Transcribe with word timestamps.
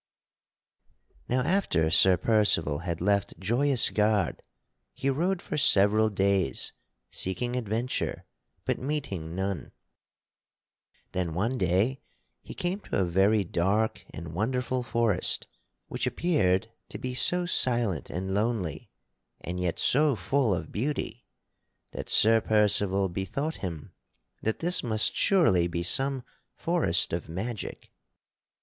_Now 1.29 1.41
after 1.43 1.91
Sir 1.91 2.17
Percival 2.17 2.79
had 2.79 3.01
left 3.01 3.37
Joyous 3.39 3.91
Gard 3.91 4.41
he 4.95 5.11
rode 5.11 5.43
for 5.43 5.59
several 5.59 6.09
days 6.09 6.73
seeking 7.11 7.55
adventure 7.55 8.25
but 8.65 8.79
meeting 8.79 9.35
none. 9.35 9.73
Then 11.11 11.35
one 11.35 11.59
day 11.59 12.01
he 12.41 12.55
came 12.55 12.79
to 12.79 12.97
a 12.99 13.03
very 13.03 13.43
dark 13.43 14.03
and 14.11 14.33
wonderful 14.33 14.81
forest 14.81 15.45
which 15.87 16.07
appeared 16.07 16.71
to 16.89 16.97
be 16.97 17.13
so 17.13 17.45
silent 17.45 18.09
and 18.09 18.33
lonely 18.33 18.89
and 19.39 19.59
yet 19.59 19.77
so 19.77 20.15
full 20.15 20.55
of 20.55 20.71
beauty 20.71 21.27
that 21.91 22.09
Sir 22.09 22.41
Percival 22.41 23.07
bethought 23.07 23.57
him 23.57 23.91
that 24.41 24.61
this 24.61 24.81
must 24.81 25.15
surely 25.15 25.67
be 25.67 25.83
some 25.83 26.23
forest 26.55 27.13
of 27.13 27.29
magic. 27.29 27.91